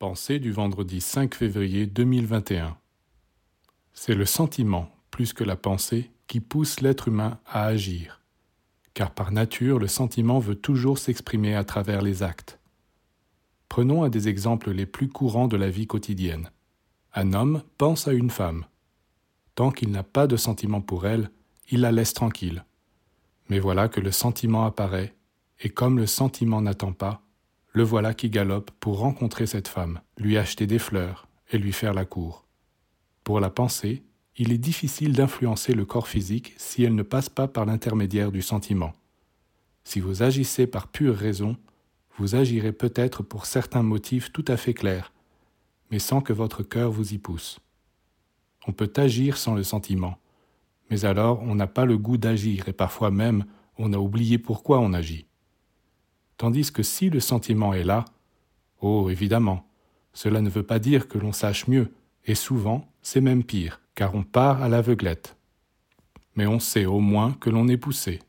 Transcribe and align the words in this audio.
Pensée 0.00 0.38
du 0.38 0.50
vendredi 0.50 0.98
5 0.98 1.34
février 1.34 1.84
2021. 1.84 2.78
C'est 3.92 4.14
le 4.14 4.24
sentiment, 4.24 4.88
plus 5.10 5.34
que 5.34 5.44
la 5.44 5.56
pensée, 5.56 6.10
qui 6.26 6.40
pousse 6.40 6.80
l'être 6.80 7.08
humain 7.08 7.38
à 7.44 7.66
agir. 7.66 8.22
Car 8.94 9.10
par 9.10 9.30
nature, 9.30 9.78
le 9.78 9.88
sentiment 9.88 10.38
veut 10.38 10.54
toujours 10.54 10.96
s'exprimer 10.96 11.54
à 11.54 11.64
travers 11.64 12.00
les 12.00 12.22
actes. 12.22 12.58
Prenons 13.68 14.02
un 14.02 14.08
des 14.08 14.26
exemples 14.26 14.70
les 14.70 14.86
plus 14.86 15.10
courants 15.10 15.48
de 15.48 15.58
la 15.58 15.68
vie 15.68 15.86
quotidienne. 15.86 16.48
Un 17.12 17.34
homme 17.34 17.62
pense 17.76 18.08
à 18.08 18.14
une 18.14 18.30
femme. 18.30 18.64
Tant 19.54 19.70
qu'il 19.70 19.90
n'a 19.90 20.02
pas 20.02 20.26
de 20.26 20.38
sentiment 20.38 20.80
pour 20.80 21.06
elle, 21.06 21.30
il 21.68 21.82
la 21.82 21.92
laisse 21.92 22.14
tranquille. 22.14 22.64
Mais 23.50 23.58
voilà 23.58 23.90
que 23.90 24.00
le 24.00 24.12
sentiment 24.12 24.64
apparaît, 24.64 25.14
et 25.58 25.68
comme 25.68 25.98
le 25.98 26.06
sentiment 26.06 26.62
n'attend 26.62 26.94
pas, 26.94 27.20
le 27.72 27.82
voilà 27.82 28.14
qui 28.14 28.30
galope 28.30 28.70
pour 28.80 28.98
rencontrer 28.98 29.46
cette 29.46 29.68
femme, 29.68 30.00
lui 30.18 30.36
acheter 30.36 30.66
des 30.66 30.78
fleurs 30.78 31.28
et 31.52 31.58
lui 31.58 31.72
faire 31.72 31.94
la 31.94 32.04
cour. 32.04 32.46
Pour 33.22 33.40
la 33.40 33.50
pensée, 33.50 34.02
il 34.36 34.52
est 34.52 34.58
difficile 34.58 35.12
d'influencer 35.12 35.74
le 35.74 35.84
corps 35.84 36.08
physique 36.08 36.54
si 36.56 36.82
elle 36.82 36.94
ne 36.94 37.02
passe 37.02 37.28
pas 37.28 37.46
par 37.46 37.66
l'intermédiaire 37.66 38.32
du 38.32 38.42
sentiment. 38.42 38.92
Si 39.84 40.00
vous 40.00 40.22
agissez 40.22 40.66
par 40.66 40.88
pure 40.88 41.16
raison, 41.16 41.56
vous 42.16 42.34
agirez 42.34 42.72
peut-être 42.72 43.22
pour 43.22 43.46
certains 43.46 43.82
motifs 43.82 44.32
tout 44.32 44.44
à 44.48 44.56
fait 44.56 44.74
clairs, 44.74 45.12
mais 45.90 45.98
sans 45.98 46.20
que 46.20 46.32
votre 46.32 46.62
cœur 46.62 46.90
vous 46.90 47.14
y 47.14 47.18
pousse. 47.18 47.60
On 48.66 48.72
peut 48.72 48.92
agir 48.96 49.36
sans 49.36 49.54
le 49.54 49.62
sentiment, 49.62 50.18
mais 50.90 51.04
alors 51.04 51.40
on 51.42 51.54
n'a 51.54 51.66
pas 51.66 51.84
le 51.84 51.98
goût 51.98 52.18
d'agir 52.18 52.68
et 52.68 52.72
parfois 52.72 53.10
même 53.10 53.44
on 53.78 53.92
a 53.92 53.98
oublié 53.98 54.38
pourquoi 54.38 54.80
on 54.80 54.92
agit. 54.92 55.26
Tandis 56.40 56.72
que 56.72 56.82
si 56.82 57.10
le 57.10 57.20
sentiment 57.20 57.74
est 57.74 57.84
là, 57.84 58.06
oh 58.80 59.10
évidemment, 59.10 59.68
cela 60.14 60.40
ne 60.40 60.48
veut 60.48 60.62
pas 60.62 60.78
dire 60.78 61.06
que 61.06 61.18
l'on 61.18 61.32
sache 61.32 61.68
mieux, 61.68 61.92
et 62.24 62.34
souvent 62.34 62.90
c'est 63.02 63.20
même 63.20 63.44
pire, 63.44 63.82
car 63.94 64.14
on 64.14 64.22
part 64.22 64.62
à 64.62 64.70
l'aveuglette. 64.70 65.36
Mais 66.36 66.46
on 66.46 66.58
sait 66.58 66.86
au 66.86 67.00
moins 67.00 67.34
que 67.34 67.50
l'on 67.50 67.68
est 67.68 67.76
poussé. 67.76 68.20